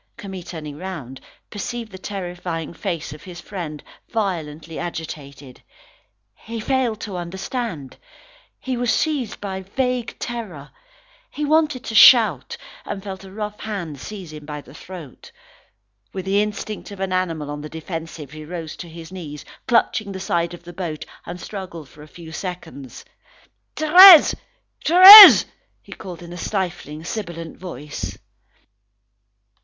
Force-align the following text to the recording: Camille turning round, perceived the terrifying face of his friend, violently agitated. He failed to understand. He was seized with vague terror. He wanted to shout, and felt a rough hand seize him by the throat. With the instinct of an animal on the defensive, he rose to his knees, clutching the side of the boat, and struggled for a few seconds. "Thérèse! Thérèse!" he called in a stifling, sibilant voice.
Camille 0.17 0.41
turning 0.41 0.77
round, 0.79 1.21
perceived 1.51 1.91
the 1.91 1.97
terrifying 1.99 2.73
face 2.73 3.13
of 3.13 3.21
his 3.21 3.39
friend, 3.39 3.83
violently 4.09 4.79
agitated. 4.79 5.61
He 6.33 6.59
failed 6.59 6.99
to 7.01 7.17
understand. 7.17 7.97
He 8.59 8.75
was 8.75 8.91
seized 8.91 9.37
with 9.45 9.69
vague 9.75 10.15
terror. 10.17 10.71
He 11.29 11.45
wanted 11.45 11.83
to 11.83 11.93
shout, 11.93 12.57
and 12.83 13.03
felt 13.03 13.23
a 13.23 13.31
rough 13.31 13.59
hand 13.59 13.99
seize 13.99 14.33
him 14.33 14.43
by 14.43 14.59
the 14.61 14.73
throat. 14.73 15.31
With 16.13 16.25
the 16.25 16.41
instinct 16.41 16.89
of 16.89 16.99
an 16.99 17.13
animal 17.13 17.51
on 17.51 17.61
the 17.61 17.69
defensive, 17.69 18.31
he 18.31 18.43
rose 18.43 18.75
to 18.77 18.89
his 18.89 19.11
knees, 19.11 19.45
clutching 19.67 20.13
the 20.13 20.19
side 20.19 20.55
of 20.55 20.63
the 20.63 20.73
boat, 20.73 21.05
and 21.27 21.39
struggled 21.39 21.87
for 21.87 22.01
a 22.01 22.07
few 22.07 22.31
seconds. 22.31 23.05
"Thérèse! 23.75 24.33
Thérèse!" 24.83 25.45
he 25.83 25.91
called 25.91 26.23
in 26.23 26.33
a 26.33 26.37
stifling, 26.37 27.03
sibilant 27.03 27.59
voice. 27.59 28.17